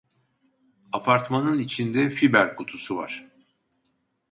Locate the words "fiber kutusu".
2.09-2.97